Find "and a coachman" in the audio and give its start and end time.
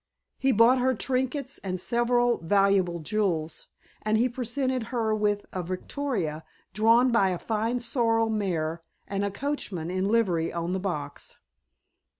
9.07-9.91